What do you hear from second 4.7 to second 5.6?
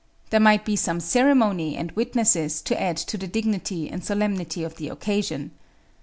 the occasion.